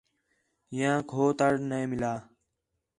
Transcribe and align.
ہِیانک 0.73 1.07
ہو 1.15 1.25
تَڑ 1.37 1.53
نَے 1.69 1.79
مِلّا 1.91 2.13